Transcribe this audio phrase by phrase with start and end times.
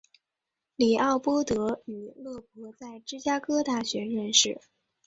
[0.77, 4.59] 李奥波德与勒伯在芝加哥大学认识。